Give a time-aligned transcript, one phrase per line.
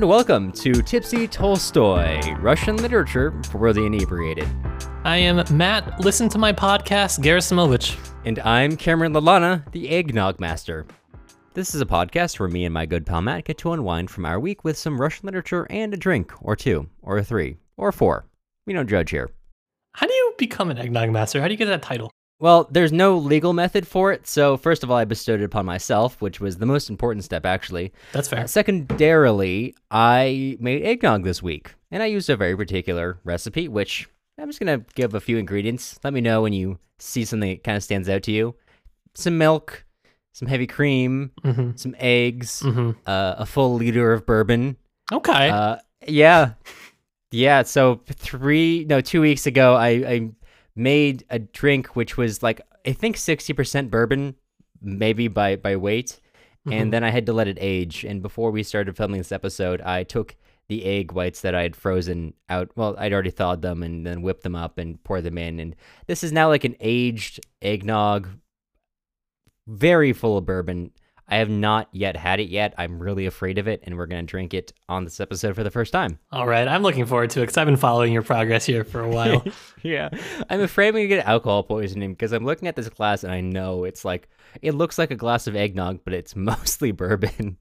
[0.00, 4.48] And welcome to Tipsy Tolstoy, Russian literature for the inebriated.
[5.04, 6.00] I am Matt.
[6.00, 7.98] Listen to my podcast, Gerasimovich.
[8.24, 10.86] And I'm Cameron Lalana, the Eggnog Master.
[11.52, 14.24] This is a podcast where me and my good pal Matt get to unwind from
[14.24, 18.24] our week with some Russian literature and a drink, or two, or three, or four.
[18.66, 19.28] We don't judge here.
[19.92, 21.42] How do you become an eggnog master?
[21.42, 22.10] How do you get that title?
[22.40, 25.66] Well, there's no legal method for it, so first of all, I bestowed it upon
[25.66, 27.92] myself, which was the most important step, actually.
[28.12, 28.40] That's fair.
[28.40, 34.08] Uh, secondarily, I made eggnog this week, and I used a very particular recipe, which
[34.38, 36.00] I'm just gonna give a few ingredients.
[36.02, 38.54] Let me know when you see something that kind of stands out to you.
[39.14, 39.84] Some milk,
[40.32, 41.78] some heavy cream, Mhm.
[41.78, 42.96] some eggs, Mhm.
[43.06, 44.76] uh, a full liter of bourbon.
[45.12, 45.50] Okay.
[45.50, 45.76] Uh,
[46.06, 46.52] yeah,
[47.32, 47.62] yeah.
[47.64, 50.30] So three, no, two weeks ago, I, I
[50.80, 54.34] made a drink which was like I think sixty percent bourbon,
[54.80, 56.18] maybe by by weight,
[56.66, 56.72] Mhm.
[56.74, 58.04] and then I had to let it age.
[58.04, 60.36] And before we started filming this episode, I took
[60.68, 62.70] the egg whites that I had frozen out.
[62.76, 65.58] Well, I'd already thawed them and then whipped them up and poured them in.
[65.60, 65.74] And
[66.06, 68.28] this is now like an aged eggnog,
[69.66, 70.92] very full of bourbon.
[71.30, 72.74] I have not yet had it yet.
[72.76, 75.70] I'm really afraid of it, and we're gonna drink it on this episode for the
[75.70, 76.18] first time.
[76.32, 76.66] All right.
[76.66, 79.44] I'm looking forward to it because I've been following your progress here for a while.
[79.82, 80.10] yeah,
[80.48, 83.40] I'm afraid I'm gonna get alcohol poisoning because I'm looking at this glass and I
[83.40, 84.28] know it's like
[84.60, 87.58] it looks like a glass of eggnog, but it's mostly bourbon.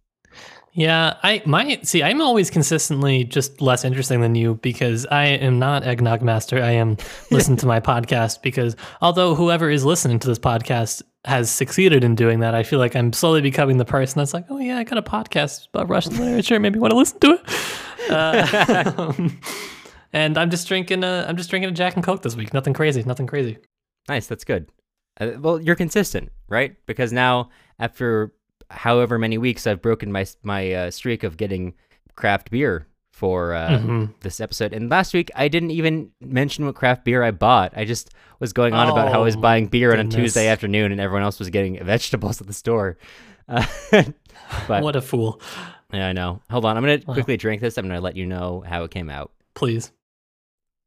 [0.73, 1.17] Yeah.
[1.23, 2.03] I my see.
[2.03, 6.61] I'm always consistently just less interesting than you because I am not eggnog master.
[6.61, 6.97] I am
[7.31, 12.15] listen to my podcast because although whoever is listening to this podcast has succeeded in
[12.15, 14.83] doing that, I feel like I'm slowly becoming the person that's like, oh yeah, I
[14.83, 16.59] got a podcast about Russian literature.
[16.59, 17.41] Maybe want to listen to it.
[18.09, 19.13] Uh,
[20.13, 22.55] and I'm just drinking a I'm just drinking a Jack and Coke this week.
[22.55, 23.03] Nothing crazy.
[23.03, 23.59] Nothing crazy.
[24.07, 24.71] Nice, that's good.
[25.19, 26.75] Uh, well, you're consistent, right?
[26.87, 28.33] Because now, after
[28.69, 31.73] however many weeks, I've broken my my uh, streak of getting
[32.15, 34.13] craft beer for uh, Mhm.
[34.21, 34.71] this episode.
[34.73, 37.73] And last week, I didn't even mention what craft beer I bought.
[37.75, 40.05] I just was going on about how I was Oh, buying beer on a.
[40.09, 42.97] Tuesday afternoon, and everyone else was getting vegetables at the store.
[43.47, 43.65] Uh,
[44.67, 45.41] but What a fool.
[45.91, 46.41] yeah, I know.
[46.49, 47.13] Hold on, I'm gonna Wow.
[47.15, 47.77] quickly drink this.
[47.77, 49.31] I'm gonna let you know how it came out.
[49.55, 49.91] Please.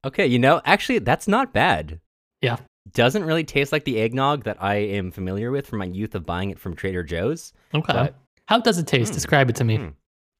[0.04, 2.00] Okay, you know, actually, that's not bad.
[2.41, 2.56] Yeah.
[2.93, 6.26] Doesn't really taste like the eggnog that I am familiar with from my youth of
[6.26, 7.53] buying it from Trader Joe's.
[7.75, 7.93] Okay.
[7.93, 8.15] But-
[8.47, 9.12] How does it taste?
[9.12, 9.15] Hmm.
[9.15, 9.76] Describe it to me.
[9.76, 9.88] Hmm.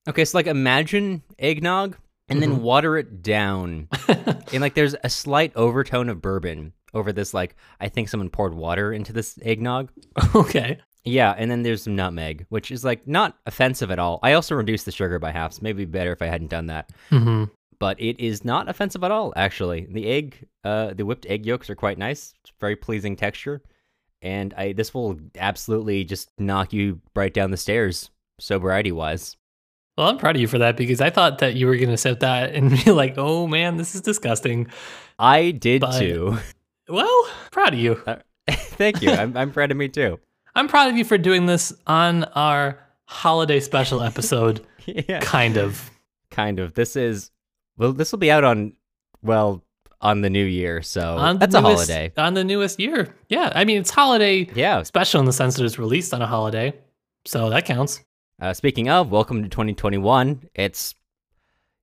[0.09, 1.97] Okay, so like imagine eggnog
[2.29, 2.61] and then Mhm.
[2.61, 3.89] water it down.
[4.09, 8.53] and like there's a slight overtone of bourbon over this, like, I think someone poured
[8.55, 9.91] water into this eggnog.
[10.35, 10.79] okay.
[11.05, 14.19] Yeah, and then there's some nutmeg, which is like not offensive at all.
[14.23, 16.91] I also reduced the sugar by half, so maybe better if I hadn't done that.
[17.09, 17.45] hmm
[17.82, 19.88] but it is not offensive at all actually.
[19.91, 22.32] The egg uh the whipped egg yolks are quite nice.
[22.41, 23.60] It's very pleasing texture.
[24.22, 29.37] And i this will absolutely just knock you right down the stairs sobriety wise
[29.98, 31.97] Well, I'm proud of you for that because I thought that you were going to
[31.97, 34.69] set that and be like, oh man, this is disgusting.
[35.19, 36.38] i did But- too.
[36.88, 38.00] Well, proud of you.
[38.81, 39.10] thank you.
[39.10, 40.20] I'm, I'm proud of me too.
[40.54, 45.19] I'm proud of you for doing this on our holiday special episode, yeah.
[45.20, 45.91] Kind of.
[46.31, 46.75] kind of.
[46.75, 47.31] This is
[47.77, 48.72] well this will be out on
[49.22, 49.62] well
[50.00, 53.15] on the new year so on that's a holiday On the newest year.
[53.28, 53.53] Yeah.
[53.55, 56.75] I mean, it's holiday yeah special in the sense that it's released on a holiday.
[57.25, 58.00] So that counts.
[58.41, 60.49] Uh, speaking of, welcome to 2021.
[60.56, 60.97] It's,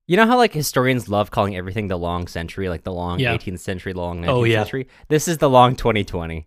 [0.08, 3.38] you know how like historians love calling everything the long century, like the long Yeah.
[3.38, 4.64] 18th century, long 19th Oh, yeah.
[4.64, 4.88] century.
[5.08, 6.46] This is the long 2020.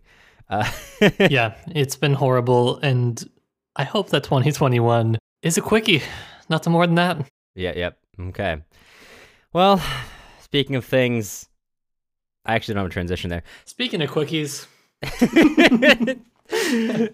[0.49, 0.69] Uh,
[1.31, 1.55] yeah.
[1.73, 2.77] It's been horrible.
[2.83, 3.23] And
[3.75, 6.03] I hope that 2021 is a quickie.
[6.49, 7.27] Nothing more than that.
[7.55, 7.97] yeah, yep.
[8.19, 8.57] Okay.
[9.53, 9.81] Well,
[10.41, 11.47] speaking of things,
[12.45, 13.43] I actually don't have a transition there.
[13.65, 14.67] Speaking of quickies,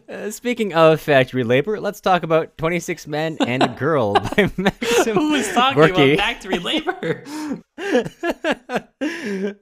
[0.09, 5.15] Uh, speaking of factory labor, let's talk about 26 Men and a Girl by Maxim
[5.15, 6.13] who was talking Gorky.
[6.13, 7.24] about factory labor?
[7.77, 8.83] uh,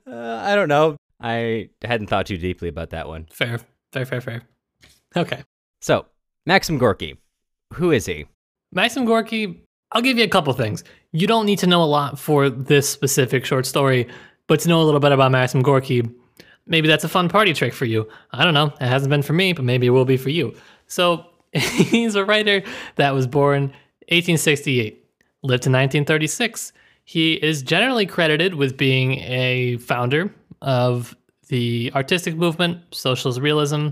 [0.08, 0.96] I don't know.
[1.20, 3.28] I hadn't thought too deeply about that one.
[3.32, 3.60] Fair,
[3.92, 4.42] fair, fair, fair.
[5.16, 5.44] Okay.
[5.82, 6.06] So,
[6.46, 7.18] Maxim Gorky,
[7.74, 8.26] who is he?
[8.72, 10.84] Maxim Gorky, I'll give you a couple things.
[11.12, 14.08] You don't need to know a lot for this specific short story,
[14.48, 16.04] but to know a little bit about Maxim Gorky,
[16.66, 18.08] maybe that's a fun party trick for you.
[18.32, 18.74] I don't know.
[18.82, 20.56] It hasn't been for me, but maybe it will be for you.
[20.88, 22.62] So, he's a writer
[22.96, 23.64] that was born
[24.10, 25.06] 1868,
[25.44, 26.74] lived to 1936.
[27.06, 31.16] He is generally credited with being a founder of
[31.48, 33.90] the artistic movement, socialist realism,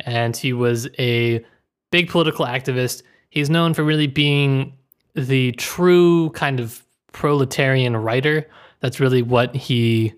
[0.00, 1.44] and he was a
[1.90, 3.02] big political activist.
[3.30, 4.77] He's known for really being
[5.18, 8.48] the true kind of proletarian writer.
[8.80, 10.14] That's really what he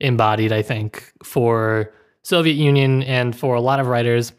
[0.00, 1.92] embodied, I think, for
[2.22, 4.32] Soviet Union and for a lot of writers.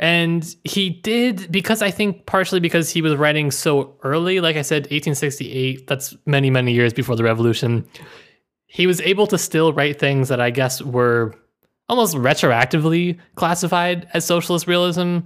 [0.00, 4.62] And he did because I think partially because he was writing so early, like I
[4.62, 7.86] said, 1868, that's many, many years before the revolution.
[8.66, 11.34] He was able to still write things that I guess were
[11.88, 15.20] almost retroactively classified as socialist realism,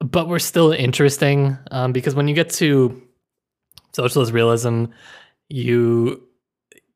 [0.00, 3.00] but were still interesting um, because when you get to
[3.94, 4.86] socialist realism,
[5.48, 6.22] you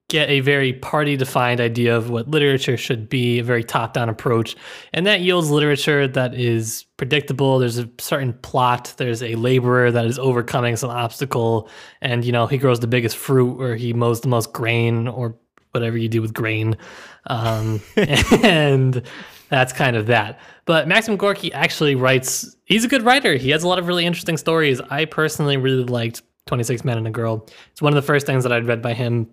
[0.08, 4.08] get a very party defined idea of what literature should be, a very top down
[4.08, 4.56] approach.
[4.94, 7.58] And that yields literature that is predictable.
[7.58, 8.94] There's a certain plot.
[8.96, 11.68] There's a laborer that is overcoming some obstacle.
[12.00, 15.36] And, you know, he grows the biggest fruit or he mows the most grain or
[15.72, 16.78] whatever you do with grain.
[17.26, 19.02] Um, and
[19.50, 20.40] that's kind of that.
[20.64, 23.34] But Maxim Gorky actually writes, he's a good writer.
[23.36, 24.80] He has a lot of really interesting stories.
[24.80, 27.46] I personally really liked 26 Men and a Girl.
[27.70, 29.30] It's one of the first things that I'd read by him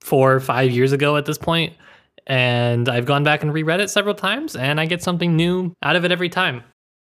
[0.00, 1.72] four or five years ago at this point,
[2.26, 5.96] and I've gone back and reread it several times, and I get something new out
[5.96, 6.62] of it every time.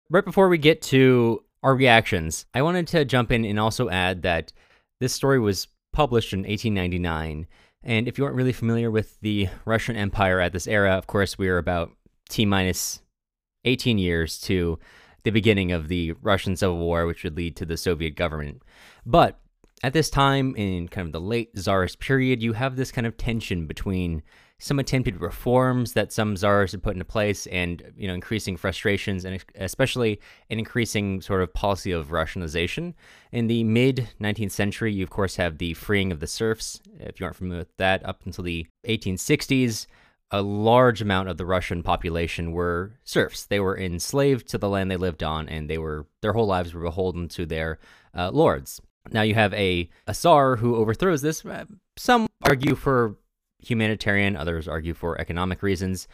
[0.10, 4.22] Right before we get to our reactions, I wanted to jump in and also add
[4.24, 4.52] that
[5.00, 7.48] this story was published in 1899.
[7.84, 11.38] And if you aren't really familiar with the Russian Empire at this era, of course,
[11.38, 11.92] we are about
[12.30, 13.02] T minus
[13.66, 14.80] 18 years to
[15.26, 18.62] the beginning of the Russian Civil War, which would lead to the Soviet government.
[19.06, 19.40] But
[19.84, 23.18] at this time, in kind of the late Tsarist period, you have this kind of
[23.18, 24.24] tension between
[24.58, 29.26] some attempted reforms that some czars had put into place and you know increasing frustrations
[29.26, 30.20] and especially
[30.50, 32.96] an increasing sort of policy of rationalization
[33.34, 37.20] in the mid 19th century you of course have the freeing of the serfs if
[37.20, 39.88] you aren't familiar with that up until the 1860s
[40.32, 44.90] a large amount of the russian population were serfs they were enslaved to the land
[44.90, 47.80] they lived on and they were their whole lives were beholden to their
[48.16, 48.82] uh, lords
[49.12, 51.46] now you have a, a Tsar who overthrows this.
[51.46, 51.66] Uh,
[51.98, 53.18] some argue for
[53.60, 56.08] humanitarian, others argue for economic reasons.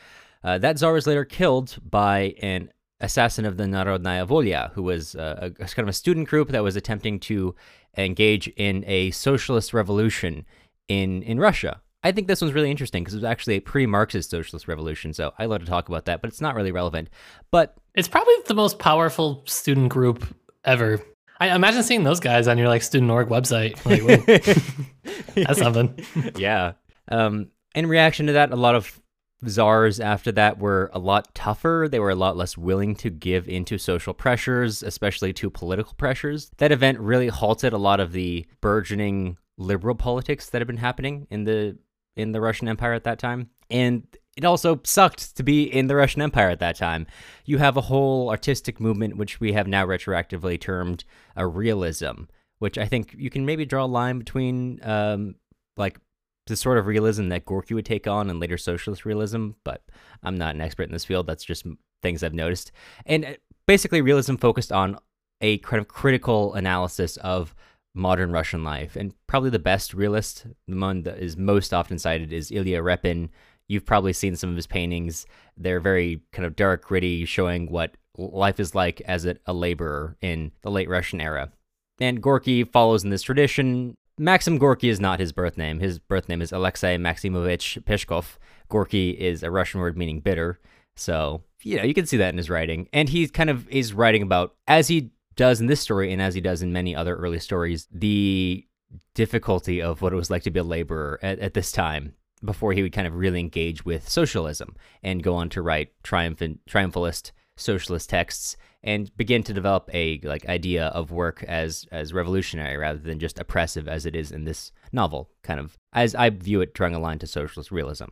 [0.43, 5.15] Uh, that Tsar was later killed by an assassin of the Narodnaya Volya, who was
[5.15, 7.55] uh, a, a, kind of a student group that was attempting to
[7.97, 10.45] engage in a socialist revolution
[10.87, 11.81] in, in Russia.
[12.03, 15.33] I think this one's really interesting because it was actually a pre-Marxist socialist revolution, so
[15.37, 17.09] I love to talk about that, but it's not really relevant.
[17.51, 20.25] But it's probably the most powerful student group
[20.63, 21.01] ever
[21.41, 23.83] I imagine seeing those guys on your like student org website.
[23.83, 25.99] Like, that's something.
[26.35, 26.73] yeah.
[27.07, 29.01] Um, in reaction to that, a lot of
[29.47, 31.87] czars after that were a lot tougher.
[31.89, 36.51] They were a lot less willing to give into social pressures, especially to political pressures.
[36.57, 41.25] That event really halted a lot of the burgeoning liberal politics that had been happening
[41.31, 41.75] in the
[42.21, 43.49] in the Russian Empire at that time.
[43.69, 44.05] And
[44.37, 47.05] it also sucked to be in the Russian Empire at that time.
[47.45, 51.03] You have a whole artistic movement, which we have now retroactively termed
[51.35, 52.23] a realism,
[52.59, 55.35] which I think you can maybe draw a line between, um,
[55.75, 55.99] like,
[56.47, 59.83] the sort of realism that Gorky would take on and later socialist realism, but
[60.23, 61.27] I'm not an expert in this field.
[61.27, 61.65] That's just
[62.01, 62.71] things I've noticed.
[63.05, 63.33] And uh,
[63.67, 64.97] basically, realism focused on
[65.39, 67.55] a kind of critical analysis of
[67.93, 68.95] modern Russian life.
[68.95, 73.29] And probably the best realist, the one that is most often cited, is Ilya Repin
[73.71, 75.25] You've probably seen some of his paintings.
[75.55, 80.51] They're very kind of dark, gritty, showing what life is like as a, laborer in
[80.61, 81.53] the late Russian era.
[82.01, 83.95] And Gorky follows in this tradition.
[84.17, 85.79] Maxim Gorky is not his birth name.
[85.79, 88.37] His birth name is Alexei Maximovich Peshkov.
[88.67, 90.59] Gorky is a Russian word meaning bitter.
[90.97, 92.89] So, you know, you can see that in his writing.
[92.91, 96.35] And he kind of is writing about, as he does in this story and as
[96.35, 98.65] he does in many other early stories, the
[99.13, 102.73] difficulty of what it was like to be a laborer at, at this time before
[102.73, 107.31] he would kind of really engage with socialism and go on to write triumphant triumphalist
[107.55, 112.97] socialist texts and begin to develop a like idea of work as as revolutionary rather
[112.97, 116.73] than just oppressive as it is in this novel kind of as i view it
[116.73, 118.05] drawing a line to socialist realism.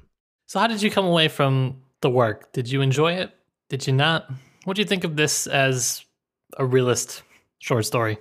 [0.46, 2.52] So how did you come away from the work?
[2.54, 3.32] Did you enjoy it?
[3.70, 4.32] Did you not?
[4.64, 6.04] What do you think of this as
[6.58, 7.24] a realist
[7.60, 8.18] short story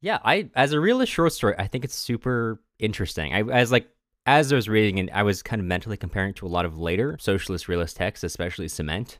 [0.00, 3.88] yeah i as a realist short story i think it's super interesting i as like
[4.26, 6.66] as I was reading it, I was kind of mentally comparing it to a lot
[6.66, 9.18] of later socialist realist texts, especially Cement.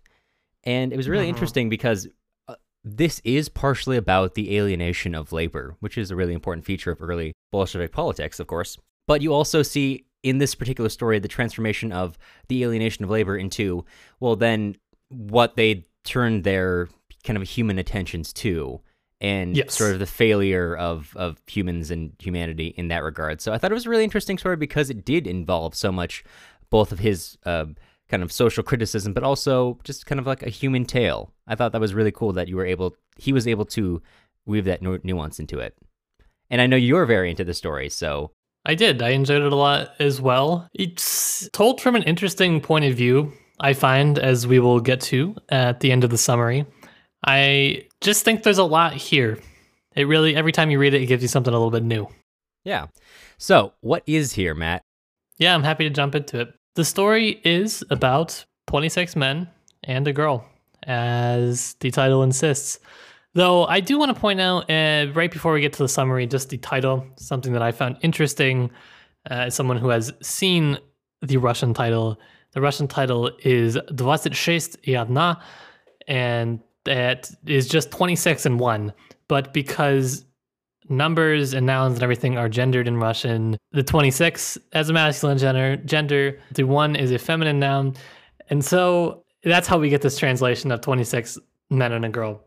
[0.65, 1.31] And it was really mm-hmm.
[1.31, 2.09] interesting because
[2.49, 6.91] uh, this is partially about the alienation of labor, which is a really important feature
[6.91, 8.77] of early Bolshevik politics, of course.
[9.07, 12.19] But you also see in this particular story the transformation of
[12.49, 13.85] the alienation of labor into,
[14.19, 14.77] well, then
[15.09, 16.89] what they turned their
[17.27, 18.81] kind of human attentions to
[19.21, 19.75] and yes.
[19.75, 23.41] sort of the failure of of humans and humanity in that regard.
[23.41, 26.25] So I thought it was a really interesting story because it did involve so much,
[26.71, 27.67] both of his uh,
[28.09, 31.33] kind of social criticism, but also just kind of like a human tale.
[31.47, 34.03] I thought that was really cool that you were able, he was able to
[34.45, 35.77] weave that nu- nuance into it.
[36.51, 38.31] And I know you're very into the story, so.
[38.65, 39.03] I did.
[39.03, 40.69] I enjoyed it a lot as well.
[40.75, 45.37] It's told from an interesting point of view, I find, as we will get to
[45.49, 46.67] at the end of the summary.
[47.27, 49.39] I just think there's a lot here.
[49.95, 52.09] It really, every time you read it, it gives you something a little bit new.
[52.65, 52.87] Yeah.
[53.39, 54.83] So, what is here, Matt?
[55.39, 56.55] Yeah, I'm happy to jump into it.
[56.75, 59.49] The story is about 26 men
[59.85, 60.47] and a girl,
[60.85, 62.79] as the title insists.
[63.35, 66.27] Though I do want to point out, uh, right before we get to the summary,
[66.27, 68.71] just the title, something that I found interesting
[69.31, 70.79] uh, as someone who has seen
[71.23, 72.19] the Russian title.
[72.53, 75.41] The Russian title is 26 Yadna,
[76.09, 78.93] and that is just 26 and 1.
[79.29, 80.25] But because
[80.89, 85.77] numbers and nouns and everything are gendered in Russian, the 26 as a masculine gender,
[85.77, 87.95] gender, the 1 is a feminine noun.
[88.49, 91.39] And so that's how we get this translation of 26
[91.71, 92.43] men and a girl.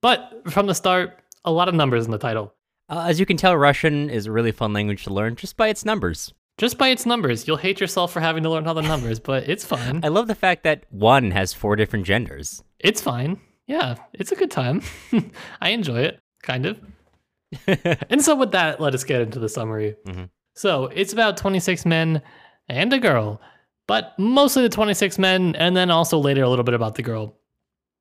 [0.00, 2.54] But from the start, a lot of numbers in the title.
[2.88, 5.68] Uh, as you can tell, Russian is a really fun language to learn just by
[5.68, 6.32] its numbers.
[6.56, 7.46] Just by its numbers.
[7.46, 10.00] You'll hate yourself for having to learn all the numbers, but it's fun.
[10.04, 12.62] I love the fact that one has four different genders.
[12.80, 13.40] It's fine.
[13.68, 14.82] Yeah, it's a good time.
[15.60, 16.80] I enjoy it, kind of.
[18.10, 19.94] and so, with that, let us get into the summary.
[20.06, 20.30] Mhm.
[20.56, 22.20] So, it's about 26 men
[22.68, 23.40] and a girl,
[23.86, 27.36] but mostly the 26 men, and then also later a little bit about the girl.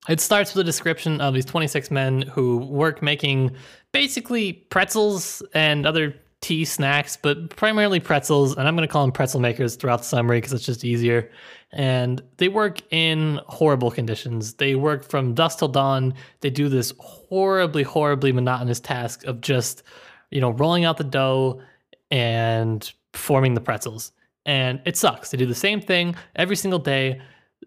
[0.09, 3.51] It starts with a description of these 26 men who work making
[3.91, 8.56] basically pretzels and other tea snacks, but primarily pretzels.
[8.56, 11.32] And I'm going to call them pretzel makers throughout the summary because it's just easier.
[11.72, 14.53] And they work in horrible conditions.
[14.53, 16.13] They work from dusk till dawn.
[16.41, 19.84] They do this horribly, horribly monotonous task of just,
[20.32, 21.62] you know, rolling out the dough
[22.12, 24.12] and forming the pretzels.
[24.46, 25.32] And it sucks.
[25.32, 27.22] They do the same thing every single day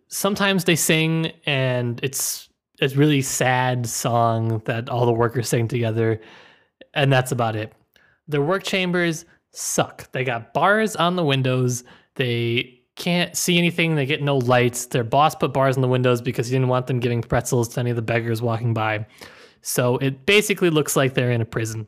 [0.08, 2.48] sometimes they sing and it's
[2.82, 6.20] a really sad song that all the workers sing together
[6.94, 7.72] and that's about it
[8.30, 10.10] their work chambers suck.
[10.12, 11.84] They got bars on the windows.
[12.14, 13.94] They can't see anything.
[13.94, 14.86] They get no lights.
[14.86, 17.80] Their boss put bars on the windows because he didn't want them giving pretzels to
[17.80, 19.06] any of the beggars walking by.
[19.62, 21.86] So it basically looks like they're in a prison.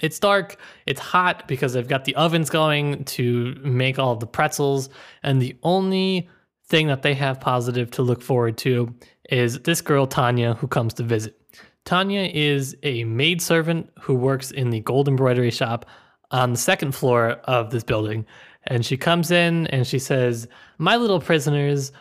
[0.00, 4.88] It's dark, it's hot because they've got the ovens going to make all the pretzels,
[5.22, 6.30] and the only
[6.66, 8.94] thing that they have positive to look forward to
[9.28, 11.38] is this girl, Tanya, who comes to visit.
[11.84, 15.86] Tanya is a maidservant who works in the gold embroidery shop
[16.30, 18.24] on the second floor of this building.
[18.64, 20.46] And she comes in and she says,
[20.78, 21.92] My little prisoners,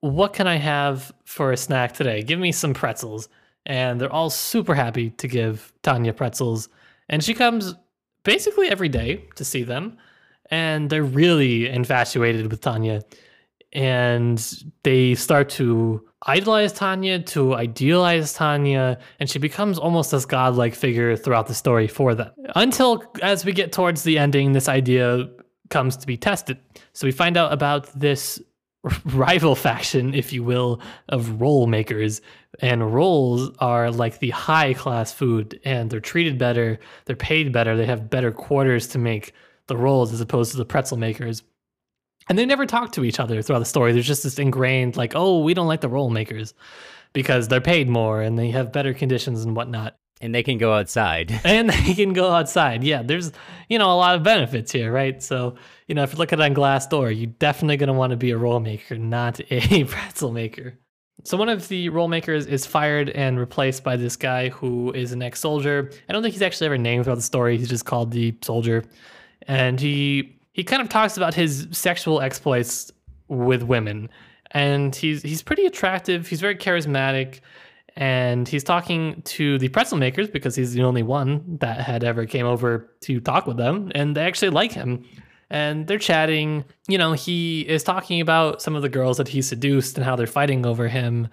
[0.00, 2.22] what can I have for a snack today?
[2.22, 3.28] Give me some pretzels.
[3.66, 6.68] And they're all super happy to give Tanya pretzels.
[7.08, 7.74] And she comes
[8.24, 9.98] basically every day to see them.
[10.50, 13.02] And they're really infatuated with Tanya
[13.72, 20.74] and they start to idolize Tanya, to idealize Tanya, and she becomes almost this godlike
[20.74, 22.30] figure throughout the story for them.
[22.56, 25.28] Until as we get towards the ending, this idea
[25.70, 26.58] comes to be tested.
[26.92, 28.40] So we find out about this
[29.04, 32.20] rival faction, if you will, of roll makers.
[32.60, 37.76] And rolls are like the high class food, and they're treated better, they're paid better,
[37.76, 39.32] they have better quarters to make
[39.68, 41.42] the rolls as opposed to the pretzel makers
[42.30, 43.92] and they never talk to each other throughout the story.
[43.92, 46.54] There's just this ingrained like, oh, we don't like the roll makers
[47.12, 49.96] because they're paid more and they have better conditions and whatnot.
[50.20, 51.40] And they can go outside.
[51.44, 52.84] And they can go outside.
[52.84, 53.32] Yeah, there's
[53.68, 55.20] you know a lot of benefits here, right?
[55.20, 55.56] So
[55.88, 58.30] you know if you look at it on Glassdoor, you're definitely gonna want to be
[58.30, 60.78] a roll maker, not a pretzel maker.
[61.24, 65.12] So one of the roll makers is fired and replaced by this guy who is
[65.12, 65.90] an ex-soldier.
[66.08, 67.58] I don't think he's actually ever named throughout the story.
[67.58, 68.84] He's just called the soldier,
[69.46, 72.90] and he he kind of talks about his sexual exploits
[73.28, 74.10] with women.
[74.52, 77.40] And he's he's pretty attractive he's very charismatic
[77.96, 82.26] and he's talking to the pretzel makers because he's the only one that had ever
[82.26, 85.04] came over to talk with them and they actually like him.
[85.50, 89.42] And they're chatting you know he is talking about some of the girls that he
[89.42, 91.28] seduced and how they're fighting over him.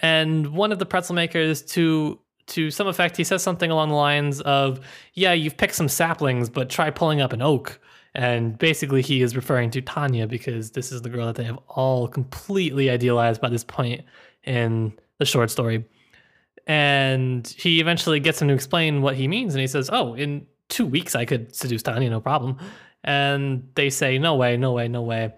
[0.00, 3.94] And one of the pretzel makers to to some effect he says something along the
[3.94, 4.80] lines of
[5.14, 7.80] yeah you've picked some saplings but try pulling up an oak
[8.14, 11.58] and basically, he is referring to Tanya because this is the girl that they have
[11.68, 14.04] all completely idealized by this point
[14.44, 15.84] in the short story.
[16.66, 19.54] And he eventually gets him to explain what he means.
[19.54, 22.58] And he says, Oh, in two weeks, I could seduce Tanya, no problem.
[23.02, 25.34] And they say, No way, no way, no way.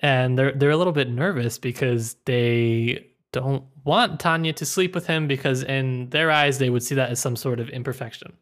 [0.00, 5.06] And they're, they're a little bit nervous because they don't want Tanya to sleep with
[5.06, 8.36] him because, in their eyes, they would see that as some sort of imperfection.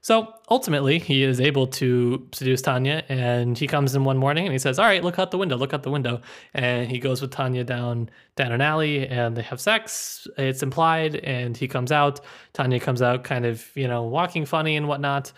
[0.00, 4.52] So ultimately, he is able to seduce Tanya, and he comes in one morning and
[4.52, 6.20] he says, "All right, look out the window, look out the window."
[6.54, 10.26] And he goes with Tanya down down an alley, and they have sex.
[10.38, 12.20] It's implied, and he comes out.
[12.52, 15.32] Tanya comes out, kind of you know walking funny and whatnot.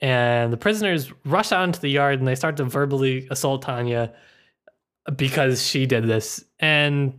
[0.00, 4.12] And the prisoners rush out into the yard and they start to verbally assault Tanya
[5.16, 6.44] because she did this.
[6.58, 7.18] And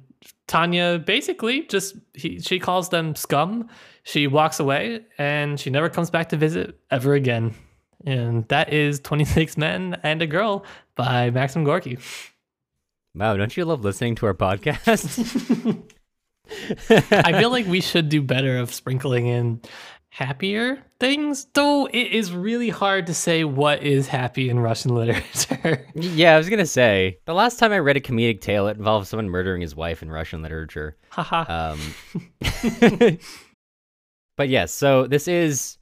[0.51, 3.69] Tanya basically just he, she calls them scum.
[4.03, 7.55] She walks away and she never comes back to visit ever again.
[8.05, 10.65] And that is 26 Men and a Girl
[10.95, 11.99] by Maxim Gorky.
[13.15, 15.81] Wow, don't you love listening to our podcast?
[17.11, 19.61] I feel like we should do better of sprinkling in
[20.13, 25.87] happier things, though it is really hard to say what is happy in Russian literature.
[25.95, 29.07] yeah, I was gonna say the last time I read a comedic tale, it involved
[29.07, 30.97] someone murdering his wife in Russian literature.
[31.09, 31.73] Haha.
[31.73, 31.79] Um,
[34.37, 35.77] but yes, so this is.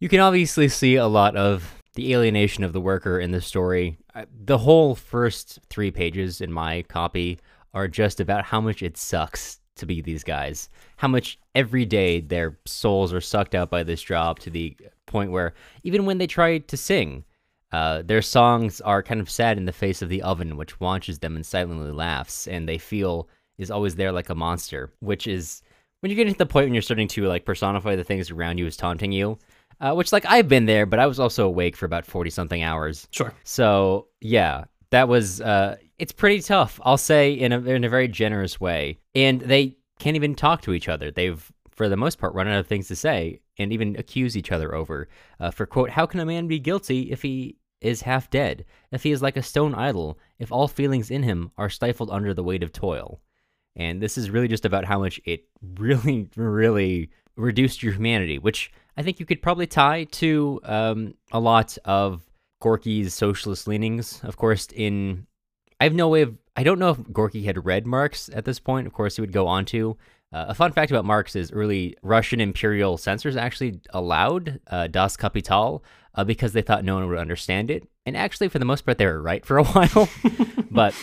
[0.00, 3.98] You can obviously see a lot of the alienation of the worker in this story.
[4.14, 7.40] Uh, The whole first three pages in my copy
[7.74, 10.68] are just about how much it sucks to be these guys.
[10.96, 15.30] How much every day their souls are sucked out by this job to the point
[15.30, 17.24] where even when they try to sing,
[17.72, 21.18] uh, their songs are kind of sad in the face of the oven, which watches
[21.18, 25.62] them and silently laughs, and they feel is always there like a monster, which is
[26.00, 28.58] when you get to the point when you're starting to like personify the things around
[28.58, 29.38] you as taunting you.
[29.80, 32.62] Uh, which like I've been there, but I was also awake for about forty something
[32.62, 33.06] hours.
[33.12, 33.32] sure.
[33.44, 36.80] So yeah, that was uh, it's pretty tough.
[36.84, 40.72] I'll say in a in a very generous way, and they can't even talk to
[40.72, 41.10] each other.
[41.10, 44.52] They've for the most part run out of things to say, and even accuse each
[44.52, 45.08] other over.
[45.38, 48.64] Uh, for quote, how can a man be guilty if he is half dead?
[48.90, 50.18] If he is like a stone idol?
[50.38, 53.20] If all feelings in him are stifled under the weight of toil?
[53.76, 55.44] And this is really just about how much it
[55.78, 61.38] really, really reduced your humanity, which I think you could probably tie to um, a
[61.38, 62.22] lot of
[62.60, 64.20] Gorky's socialist leanings.
[64.24, 65.28] Of course, in
[65.80, 68.58] I have no way of I don't know if Gorky had read Marx at this
[68.58, 68.86] point.
[68.88, 69.96] Of course, he would go on to.
[70.32, 75.16] Uh, a fun fact about Marx is early Russian imperial censors actually allowed uh, Das
[75.16, 75.82] Kapital
[76.16, 77.88] uh, because they thought no one would understand it.
[78.04, 80.08] And actually, for the most part, they were right for a while.
[80.70, 80.94] but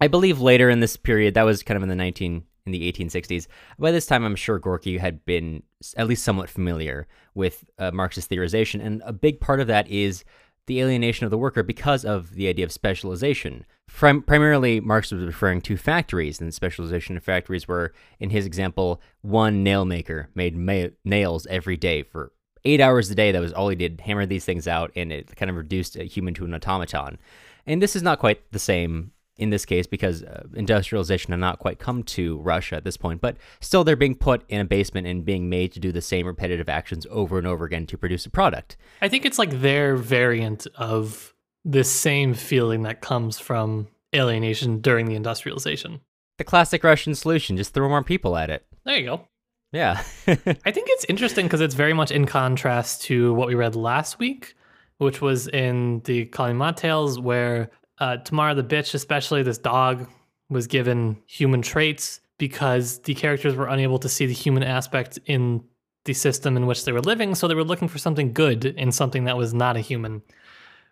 [0.00, 2.92] I believe later in this period, that was kind of in the 19 in the
[2.92, 3.46] 1860s.
[3.78, 5.62] By this time, I'm sure Gorky had been
[5.96, 10.24] at least somewhat familiar with uh, Marxist theorization, and a big part of that is
[10.70, 13.66] the alienation of the worker because of the idea of specialization.
[13.88, 19.02] Prim- primarily, Marx was referring to factories, and specialization of factories were, in his example,
[19.20, 22.30] one nail maker made ma- nails every day for
[22.64, 23.32] eight hours a day.
[23.32, 26.04] That was all he did, hammer these things out, and it kind of reduced a
[26.04, 27.18] human to an automaton.
[27.66, 31.58] And this is not quite the same in this case because uh, industrialization had not
[31.58, 35.06] quite come to Russia at this point, but still they're being put in a basement
[35.06, 38.26] and being made to do the same repetitive actions over and over again to produce
[38.26, 38.76] a product.
[39.00, 45.06] I think it's like their variant of this same feeling that comes from alienation during
[45.06, 46.00] the industrialization.
[46.38, 48.66] The classic Russian solution, just throw more people at it.
[48.84, 49.28] There you go.
[49.72, 50.02] Yeah.
[50.26, 54.18] I think it's interesting because it's very much in contrast to what we read last
[54.18, 54.54] week,
[54.98, 57.70] which was in the Kolyma Tales, where
[58.00, 60.08] uh, Tamara the bitch, especially this dog,
[60.48, 65.62] was given human traits because the characters were unable to see the human aspect in
[66.04, 67.34] the system in which they were living.
[67.34, 70.22] So they were looking for something good in something that was not a human.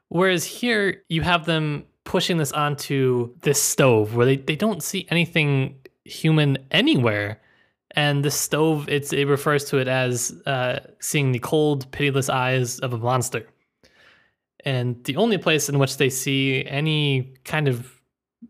[0.08, 5.06] Whereas here, you have them pushing this onto this stove where they, they don't see
[5.10, 7.40] anything human anywhere
[7.92, 12.78] and the stove it's it refers to it as uh, seeing the cold pitiless eyes
[12.80, 13.46] of a monster
[14.64, 18.00] and the only place in which they see any kind of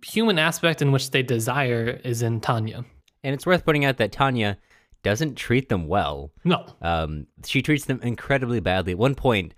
[0.05, 2.85] human aspect in which they desire is in tanya
[3.23, 4.59] and it's worth pointing out that Tanya
[5.03, 6.33] doesn't treat them well.
[6.45, 8.93] no Um, she treats them incredibly badly.
[8.93, 9.55] At one point,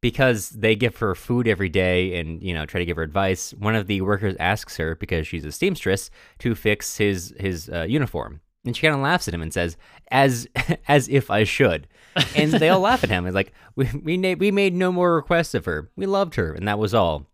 [0.00, 3.52] because they give her food every day and you know try to give her advice,
[3.54, 6.10] one of the workers asks her because she's a seamstress
[6.40, 9.76] to fix his his uh, uniform, and she kind of laughs at him and says,
[10.10, 10.48] "As
[10.88, 11.88] as if I should."
[12.34, 13.26] And they all laugh at him.
[13.26, 15.90] It's like we we na- we made no more requests of her.
[15.96, 17.26] We loved her, and that was all.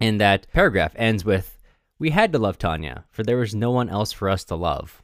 [0.00, 1.58] And that paragraph ends with,
[1.98, 5.02] "We had to love Tanya, for there was no one else for us to love."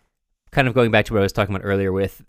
[0.50, 2.24] Kind of going back to what I was talking about earlier with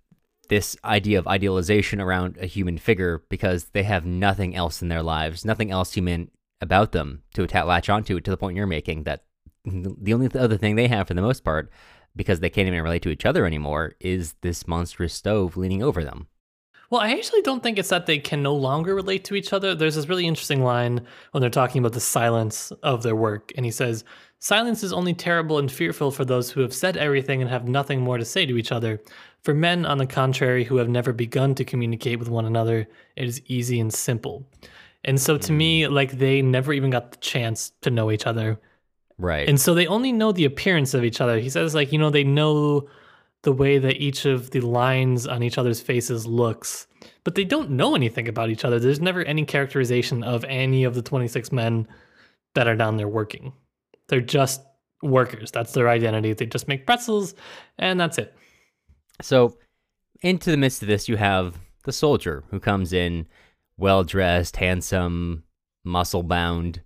[0.49, 5.03] this idea of idealization around a human figure because they have nothing else in their
[5.03, 9.03] lives, nothing else human about them to atta- latch onto to the point you're making
[9.03, 9.23] that
[9.65, 11.71] the only other thing they have for the most part
[12.15, 16.03] because they can't even relate to each other anymore is this monstrous stove leaning over
[16.03, 16.27] them.
[16.93, 19.73] Well, I actually don't think it's that they can no longer relate to each other.
[19.73, 23.51] There's this really interesting line when they're talking about the silence of their work.
[23.55, 24.03] And he says,
[24.37, 27.99] Silence is only terrible and fearful for those who have said everything and have nothing
[27.99, 29.01] more to say to each other.
[29.41, 33.25] For men, on the contrary, who have never begun to communicate with one another, it
[33.25, 34.45] is easy and simple.
[35.03, 35.91] And so to me, mm.
[35.91, 38.59] like they never even got the chance to know each other.
[39.17, 39.49] Right.
[39.49, 41.39] And so they only know the appearance of each other.
[41.39, 42.87] He says, like, you know, they know
[43.43, 46.87] the way that each of the lines on each other's faces looks,
[47.23, 48.79] but they don't know anything about each other.
[48.79, 51.87] There's never any characterization of any of the 26 men
[52.55, 53.53] that are down there working.
[54.07, 54.61] They're just
[55.01, 55.51] workers.
[55.51, 56.33] That's their identity.
[56.33, 57.35] They just make pretzels,
[57.77, 58.33] and that's it.
[59.21, 59.57] So,
[60.21, 63.27] into the midst of this, you have the soldier who comes in
[63.77, 65.43] well dressed, handsome,
[65.83, 66.81] muscle bound,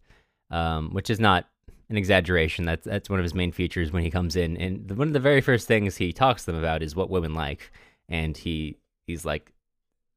[0.49, 1.47] um, which is not
[1.89, 2.65] an exaggeration.
[2.65, 4.57] That's that's one of his main features when he comes in.
[4.57, 7.09] And the, one of the very first things he talks to them about is what
[7.09, 7.71] women like,
[8.09, 9.53] and he he's like,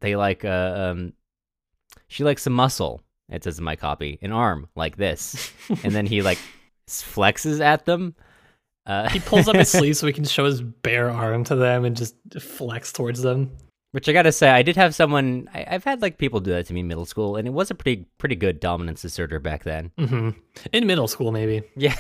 [0.01, 1.13] they like uh, um,
[2.09, 3.03] she likes some muscle.
[3.29, 5.53] It says in my copy, an arm like this,
[5.85, 6.39] and then he like
[6.89, 8.15] flexes at them.
[8.87, 11.85] Uh, He pulls up his sleeve so he can show his bare arm to them
[11.85, 13.53] and just flex towards them.
[13.93, 15.49] Which I gotta say, I did have someone.
[15.53, 17.71] I, I've had like people do that to me in middle school, and it was
[17.71, 19.91] a pretty pretty good dominance asserter back then.
[19.99, 20.31] hmm
[20.73, 21.63] In middle school, maybe.
[21.77, 21.95] Yeah,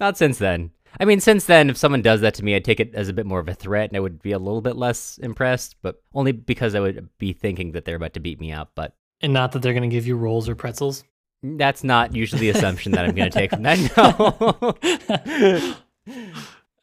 [0.00, 0.70] not since then.
[0.98, 3.12] I mean, since then, if someone does that to me, I'd take it as a
[3.12, 5.76] bit more of a threat, and I would be a little bit less impressed.
[5.82, 8.70] But only because I would be thinking that they're about to beat me up.
[8.74, 11.04] But And not that they're going to give you rolls or pretzels.
[11.42, 13.78] that's not usually the assumption that I'm going to take from that.
[13.96, 15.74] No.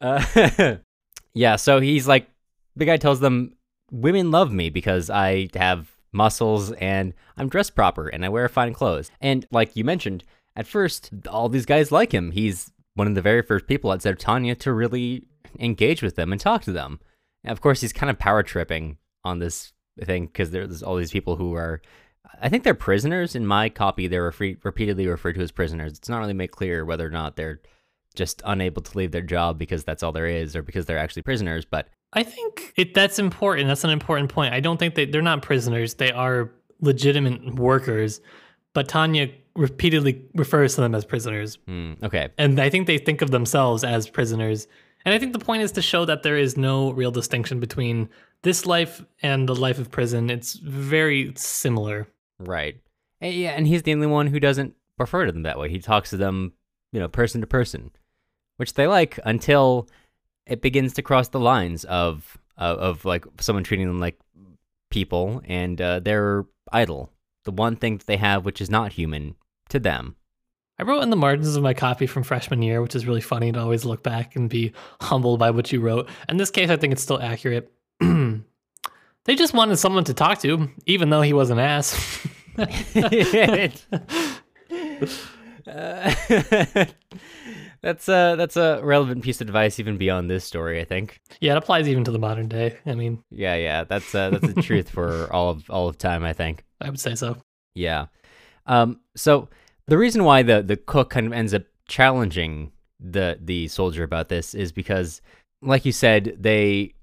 [0.00, 0.76] uh,
[1.34, 1.56] yeah.
[1.56, 2.28] So he's like,
[2.76, 3.56] the guy tells them,
[3.90, 8.72] women love me because I have muscles and I'm dressed proper and I wear fine
[8.72, 9.10] clothes.
[9.20, 10.24] And like you mentioned,
[10.56, 12.30] at first, all these guys like him.
[12.30, 15.26] He's one of the very first people of Tanya to really
[15.58, 17.00] engage with them and talk to them.
[17.42, 21.10] And of course, he's kind of power tripping on this thing because there's all these
[21.10, 21.82] people who are,
[22.40, 23.34] I think they're prisoners.
[23.34, 24.32] In my copy, they're
[24.62, 25.92] repeatedly referred to as prisoners.
[25.92, 27.60] It's not really made clear whether or not they're
[28.14, 31.22] just unable to leave their job because that's all there is or because they're actually
[31.22, 31.64] prisoners.
[31.64, 33.68] But I think it, that's important.
[33.68, 34.54] That's an important point.
[34.54, 35.94] I don't think they, they're not prisoners.
[35.94, 36.50] They are
[36.80, 38.20] legitimate workers.
[38.72, 41.56] But Tanya repeatedly refers to them as prisoners.
[41.66, 44.66] hmm, okay, And I think they think of themselves as prisoners.
[45.04, 48.08] And I think the point is to show that there is no real distinction between
[48.42, 50.30] this life and the life of prison.
[50.30, 52.08] It's very similar.
[52.38, 52.76] right.
[53.20, 55.68] And yeah, and he's the only one who doesn't refer to them that way.
[55.70, 56.52] He talks to them,
[56.92, 57.90] you know, person to person,
[58.56, 59.88] which they like until
[60.46, 64.18] it begins to cross the lines of of, of like someone treating them like
[64.90, 67.10] people and uh, their idol.
[67.44, 69.34] The one thing that they have, which is not human
[69.68, 70.16] to them.
[70.78, 73.52] I wrote in the margins of my copy from freshman year, which is really funny
[73.52, 76.08] to always look back and be humbled by what you wrote.
[76.28, 77.72] In this case, I think it's still accurate.
[78.00, 82.26] they just wanted someone to talk to, even though he was an ass.
[85.66, 86.14] Uh,
[87.84, 91.20] that's a that's a relevant piece of advice even beyond this story, I think.
[91.40, 92.78] yeah, it applies even to the modern day.
[92.86, 96.24] I mean, Yeah, yeah, that's uh, that's the truth for all of all of time,
[96.24, 96.64] I think.
[96.80, 97.36] I would say so.
[97.74, 98.06] Yeah.
[98.66, 99.00] Um.
[99.16, 99.50] So
[99.86, 104.30] the reason why the the cook kind of ends up challenging the the soldier about
[104.30, 105.20] this is because,
[105.60, 106.94] like you said, they,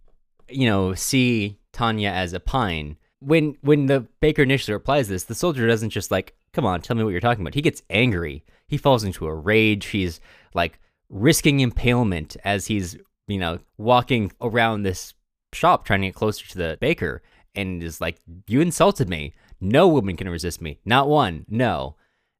[0.49, 2.97] you know, see Tanya as a pine.
[3.19, 6.97] When when the baker initially replies this, the soldier doesn't just like, "Come on, tell
[6.97, 8.43] me what you're talking about." He gets angry.
[8.71, 9.87] He falls into a rage.
[9.87, 10.19] He's
[10.55, 10.79] like
[11.09, 15.13] risking impalement as he's you know walking around this
[15.53, 17.21] shop trying to get closer to the baker,
[17.53, 20.79] and is like, "You insulted me." No woman can resist me.
[20.85, 21.45] Not one.
[21.47, 21.95] No.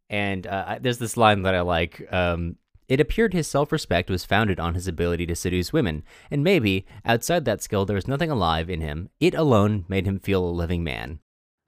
[0.10, 2.12] And uh, there's this line that I like.
[2.12, 2.56] Um,
[2.88, 6.86] it appeared his self respect was founded on his ability to seduce women, and maybe,
[7.06, 9.10] outside that skill, there was nothing alive in him.
[9.20, 11.20] It alone made him feel a living man.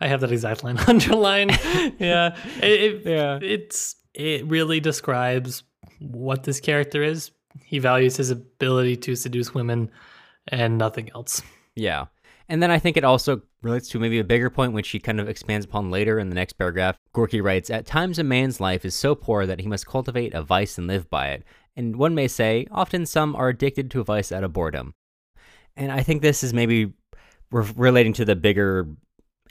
[0.01, 1.51] I have that exact line underlined.
[1.99, 3.39] yeah, it, it, Yeah.
[3.41, 5.63] it's it really describes
[5.99, 7.31] what this character is.
[7.63, 9.91] He values his ability to seduce women
[10.47, 11.41] and nothing else.
[11.75, 12.05] Yeah.
[12.49, 15.19] And then I think it also relates to maybe a bigger point, which he kind
[15.19, 16.97] of expands upon later in the next paragraph.
[17.13, 20.43] Gorky writes At times, a man's life is so poor that he must cultivate a
[20.43, 21.43] vice and live by it.
[21.75, 24.93] And one may say, often some are addicted to a vice out of boredom.
[25.75, 26.93] And I think this is maybe
[27.51, 28.87] re- relating to the bigger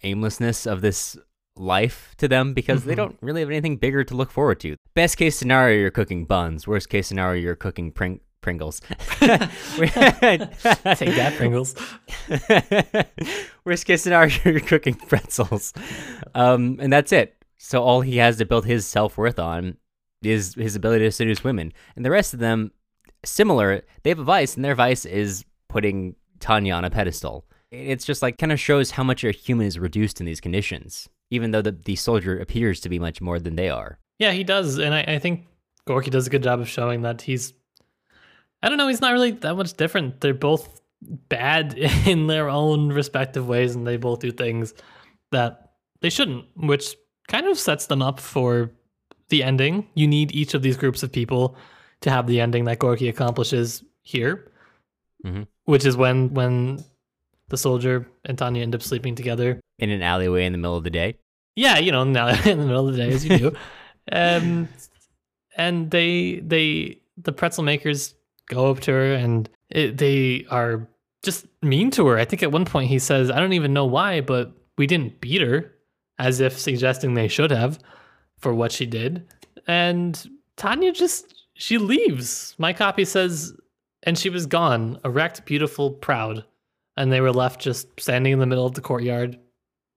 [0.02, 1.16] aimlessness of this
[1.56, 2.96] life to them because they Mhm.
[2.96, 4.76] don't really have anything bigger to look forward to.
[4.94, 6.66] Best case scenario, you're cooking buns.
[6.66, 8.80] Worst case scenario, you're cooking pring- Pringles.
[9.20, 9.38] Take
[11.14, 11.76] that, Pringles.
[13.64, 15.72] Worst case scenario, you're cooking pretzels,
[16.34, 17.36] um, and that's it.
[17.58, 19.76] So all he has to build his self worth on
[20.22, 22.72] is his ability to seduce women, and the rest of them,
[23.24, 23.82] similar.
[24.02, 27.44] They have a vice, and their vice is putting Tanya on a pedestal.
[27.70, 31.08] It's just like kind of shows how much a human is reduced in these conditions,
[31.32, 33.98] even though the the soldier appears to be much more than they are.
[34.18, 35.46] Yeah, he does, and I, I think
[35.86, 37.52] Gorky does a good job of showing that he's.
[38.62, 38.86] I don't know.
[38.88, 40.20] He's not really that much different.
[40.20, 40.80] They're both
[41.28, 41.74] bad
[42.06, 44.74] in their own respective ways, and they both do things
[45.32, 46.94] that they shouldn't, which
[47.28, 48.70] kind of sets them up for
[49.30, 49.88] the ending.
[49.94, 51.56] You need each of these groups of people
[52.02, 54.52] to have the ending that Gorky accomplishes here,
[55.24, 55.46] Mhm.
[55.64, 56.84] which is when when
[57.48, 59.60] the soldier and Tanya end up sleeping together.
[59.82, 61.16] In an alleyway in the middle of the day.
[61.56, 63.56] Yeah, you know, now in the middle of the day, as you do.
[64.12, 64.68] um,
[65.56, 68.14] and they they the pretzel makers
[68.46, 70.86] go up to her and it, they are
[71.22, 72.18] just mean to her.
[72.18, 75.20] I think at one point he says, "I don't even know why, but we didn't
[75.20, 75.72] beat her,"
[76.18, 77.78] as if suggesting they should have
[78.38, 79.26] for what she did.
[79.66, 82.54] And Tanya just she leaves.
[82.58, 83.54] My copy says,
[84.02, 86.44] and she was gone, erect, beautiful, proud,
[86.96, 89.38] and they were left just standing in the middle of the courtyard,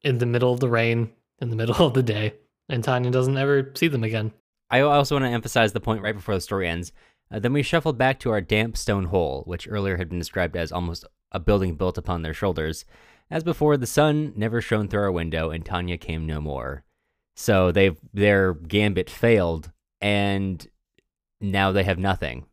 [0.05, 2.35] in the middle of the rain, in the middle of the day,
[2.69, 4.31] and Tanya doesn't ever see them again.
[4.69, 6.93] I also want to emphasize the point right before the story ends.
[7.31, 10.55] Uh, then we shuffled back to our damp stone hole, which earlier had been described
[10.55, 12.85] as almost a building built upon their shoulders.
[13.29, 16.83] As before, the sun never shone through our window, and Tanya came no more.
[17.35, 20.65] So they their gambit failed, and
[21.41, 22.45] now they have nothing.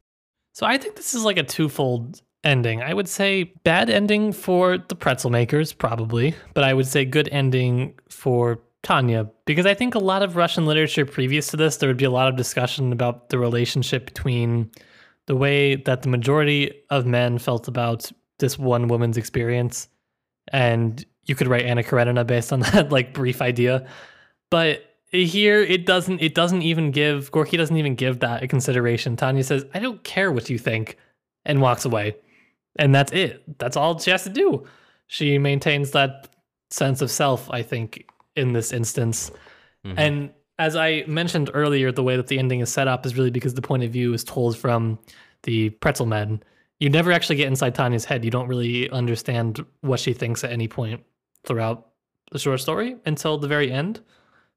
[0.54, 2.82] So I think this is like a twofold ending.
[2.82, 7.28] I would say bad ending for the pretzel makers, probably, but I would say good
[7.30, 11.88] ending for Tanya, because I think a lot of Russian literature previous to this, there
[11.88, 14.70] would be a lot of discussion about the relationship between
[15.26, 19.88] the way that the majority of men felt about this one woman's experience.
[20.48, 23.86] And you could write Anna Karenina based on that like brief idea.
[24.50, 29.14] But here it doesn't it doesn't even give Gorky doesn't even give that a consideration.
[29.14, 30.96] Tanya says, I don't care what you think,
[31.44, 32.16] and walks away.
[32.76, 33.42] And that's it.
[33.58, 34.66] That's all she has to do.
[35.06, 36.28] She maintains that
[36.70, 39.30] sense of self, I think, in this instance.
[39.84, 39.94] Mhm.
[39.98, 43.30] And as I mentioned earlier, the way that the ending is set up is really
[43.30, 44.98] because the point of view is told from
[45.42, 46.42] the pretzel men.
[46.80, 48.24] You never actually get inside Tanya's head.
[48.24, 51.02] You don't really understand what she thinks at any point
[51.44, 51.88] throughout
[52.30, 54.00] the short story until the very end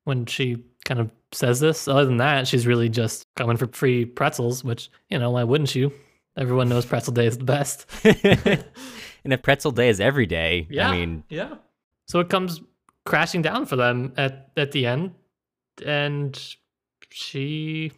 [0.06, 1.88] when she kind of says this.
[1.88, 5.76] Other than that, she's really just coming for free pretzels, which, you know, why wouldn't
[5.76, 5.92] you?
[6.38, 7.86] Everyone knows pretzel day is the best.
[8.04, 10.90] and if pretzel day is every day, Yeah.
[10.90, 11.56] I mean, Yeah.
[12.08, 12.62] So it comes
[13.06, 15.14] crashing down for them at at the end,
[15.86, 16.38] and
[17.10, 17.92] she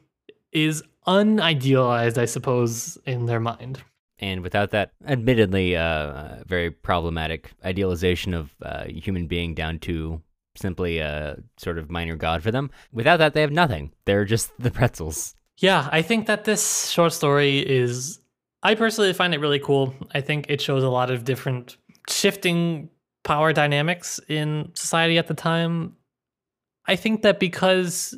[0.51, 3.81] is unidealized, I suppose, in their mind.
[4.19, 10.21] and without that, admittedly, uh, very problematic idealization of uh, human being down to
[10.55, 12.69] simply a sort of minor god for them.
[12.91, 13.91] Without that, they have nothing.
[14.05, 15.35] They're just the pretzels.
[15.59, 18.19] Yeah, I think that this short story is.
[18.67, 19.93] I personally find it really cool.
[20.13, 21.77] I think it shows a lot of different
[22.09, 22.89] shifting
[23.23, 25.95] power dynamics in society at the time.
[26.85, 28.13] I think that because,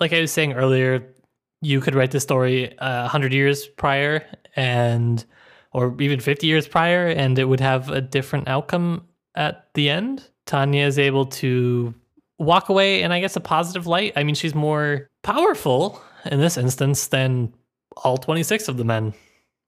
[0.00, 1.14] like I was saying earlier,
[1.62, 4.26] you could write this story uh, 100 years prior
[4.56, 5.24] and
[5.70, 10.28] or even 50 years prior and it would have a different outcome at the end
[10.46, 11.94] tanya is able to
[12.38, 16.56] walk away in i guess a positive light i mean she's more powerful in this
[16.56, 17.52] instance than
[17.96, 19.12] all 26 of the men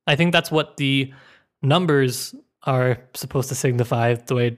[0.07, 1.13] i think that's what the
[1.63, 4.57] numbers are supposed to signify the way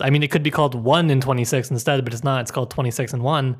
[0.00, 2.70] i mean it could be called 1 in 26 instead but it's not it's called
[2.70, 3.56] 26 and 1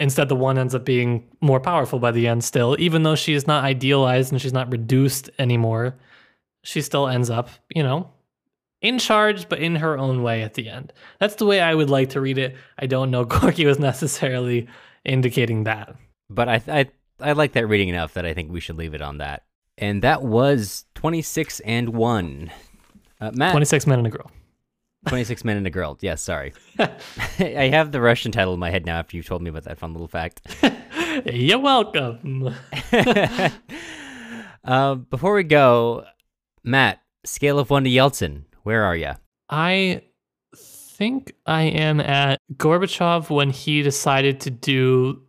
[0.00, 3.34] Instead, the one ends up being more powerful by the end still, even though she
[3.34, 5.94] is not idealized and she's not reduced anymore.
[6.62, 8.10] She still ends up, you know,
[8.80, 10.94] in charge, but in her own way at the end.
[11.18, 12.56] That's the way I would like to read it.
[12.78, 14.68] I don't know Gorky was necessarily
[15.04, 15.94] indicating that.
[16.30, 19.02] But I, I, I like that reading enough that I think we should leave it
[19.02, 19.42] on that.
[19.80, 22.50] And that was 26 and 1.
[23.20, 24.30] Uh, Matt, 26 men and a girl.
[25.06, 25.98] 26 Men and a Girl.
[26.00, 26.52] Yes, sorry.
[26.78, 29.78] I have the Russian title in my head now after you told me about that
[29.78, 30.42] fun little fact.
[31.24, 32.54] You're welcome.
[34.64, 36.04] uh, before we go,
[36.62, 39.12] Matt, scale of 1 to Yeltsin, where are you?
[39.48, 40.02] I
[40.54, 45.22] think I am at Gorbachev when he decided to do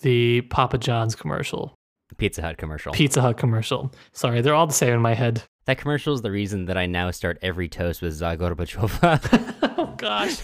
[0.00, 1.74] the Papa John's commercial,
[2.16, 2.92] Pizza Hut commercial.
[2.92, 3.92] Pizza Hut commercial.
[4.12, 5.42] Sorry, they're all the same in my head.
[5.66, 9.20] that commercial is the reason that I now start every toast with Za Gorbachova.
[9.78, 10.38] oh gosh.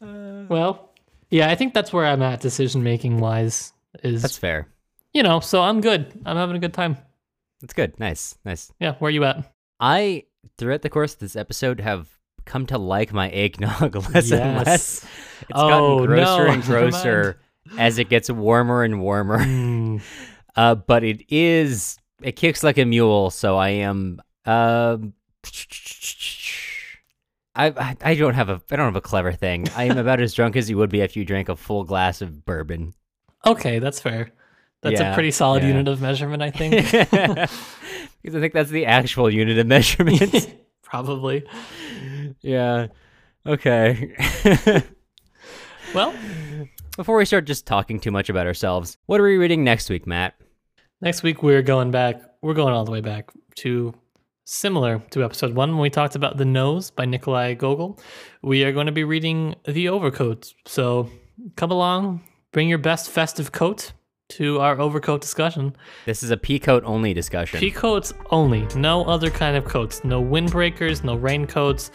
[0.48, 0.90] well,
[1.30, 3.72] yeah, I think that's where I'm at decision making wise.
[4.02, 4.66] Is That's fair.
[5.12, 6.12] you know, so I'm good.
[6.26, 6.96] I'm having a good time.
[7.60, 7.98] That's good.
[8.00, 8.36] Nice.
[8.44, 8.72] Nice.
[8.80, 9.52] Yeah, where are you at?
[9.78, 10.24] I,
[10.58, 12.08] throughout the course of this episode, have
[12.44, 14.66] come to like my eggnog less and Yes.
[14.66, 15.04] less.
[15.42, 15.68] It's Oh,
[16.00, 17.40] gotten grosser no, and grosser
[17.78, 19.42] as it gets warmer and warmer.
[19.42, 19.98] Hmm.
[20.56, 24.96] Uh, but it is, it kicks like a mule, so I am, I,
[27.56, 29.66] I, I don't have a, I don't have a clever thing.
[29.76, 32.22] I am about as drunk as you would be if you drank a full glass
[32.22, 32.94] of bourbon.
[33.46, 34.30] Okay, that's fair.
[34.82, 35.70] That's Yeah, a pretty solid yeah.
[35.70, 36.72] unit of measurement, I think.
[38.22, 40.54] because I think that's the actual unit of measurement.
[40.82, 41.44] Probably.
[42.42, 42.86] yeah.
[43.46, 44.14] Okay.
[45.94, 46.14] Well,
[46.96, 50.06] Before we start just talking too much about ourselves, what are we reading next week,
[50.06, 50.34] Matt?
[51.00, 52.22] next week we're going back.
[52.40, 53.92] We're going all the way back to
[54.44, 57.98] similar to episode one when we talked about The Nose by Nikolai Gogol.
[58.42, 60.54] We are going to be reading The Overcoat.
[60.66, 61.10] So
[61.56, 63.92] come along, bring your best festive coat
[64.30, 65.74] to our overcoat discussion.
[66.06, 67.58] This is a pea coat only discussion.
[67.58, 71.90] Pea coats only, no other kind of coats, no windbreakers, no raincoats.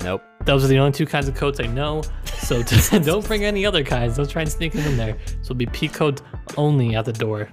[0.00, 0.22] nope.
[0.44, 2.02] Those are the only two kinds of coats I know.
[2.38, 2.62] So
[3.02, 4.16] don't bring any other kinds.
[4.16, 5.16] Don't try and sneak them in there.
[5.26, 6.20] So it'll be pea coat
[6.56, 7.48] only at the door.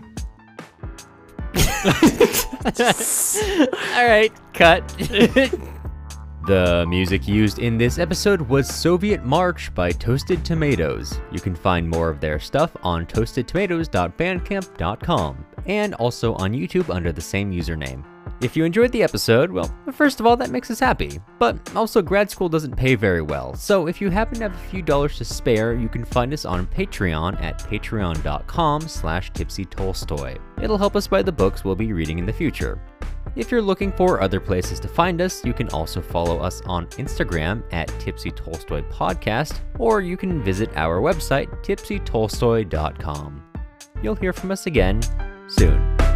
[3.95, 4.88] All right, cut.
[6.47, 11.19] the music used in this episode was Soviet March by Toasted Tomatoes.
[11.32, 17.21] You can find more of their stuff on toastedtomatoes.bandcamp.com and also on YouTube under the
[17.21, 18.04] same username.
[18.41, 21.19] If you enjoyed the episode, well, first of all, that makes us happy.
[21.38, 24.69] But also, grad school doesn't pay very well, so if you happen to have a
[24.69, 30.39] few dollars to spare, you can find us on Patreon at patreon.com slash tipsytolstoy.
[30.60, 32.82] It'll help us buy the books we'll be reading in the future.
[33.36, 36.88] If you're looking for other places to find us, you can also follow us on
[36.88, 43.43] Instagram at Tipsy Tolstoy Podcast, or you can visit our website, tipsytolstoy.com.
[44.01, 44.99] You'll hear from us again
[45.47, 46.11] soon.